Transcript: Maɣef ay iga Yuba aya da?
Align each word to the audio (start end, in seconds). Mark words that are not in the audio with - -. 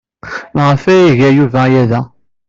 Maɣef 0.55 0.83
ay 0.91 1.01
iga 1.09 1.29
Yuba 1.37 1.59
aya 1.65 1.83
da? 1.91 2.01